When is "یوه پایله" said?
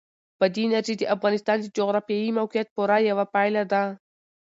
3.09-3.63